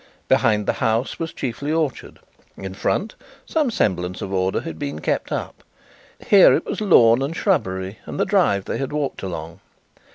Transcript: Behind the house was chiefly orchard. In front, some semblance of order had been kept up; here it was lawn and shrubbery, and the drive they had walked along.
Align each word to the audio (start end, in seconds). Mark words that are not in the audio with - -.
Behind 0.27 0.65
the 0.65 0.73
house 0.81 1.19
was 1.19 1.31
chiefly 1.31 1.71
orchard. 1.71 2.17
In 2.57 2.73
front, 2.73 3.13
some 3.45 3.69
semblance 3.69 4.19
of 4.23 4.33
order 4.33 4.61
had 4.61 4.79
been 4.79 4.97
kept 4.99 5.31
up; 5.31 5.63
here 6.25 6.53
it 6.55 6.65
was 6.65 6.81
lawn 6.81 7.21
and 7.21 7.35
shrubbery, 7.35 7.99
and 8.07 8.19
the 8.19 8.25
drive 8.25 8.65
they 8.65 8.79
had 8.79 8.91
walked 8.91 9.21
along. 9.21 9.59